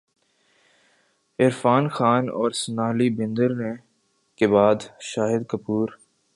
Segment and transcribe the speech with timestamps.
[1.39, 3.73] عرفان خان اور سونالی بیندر ے
[4.39, 5.87] کے بعد شاہد کپور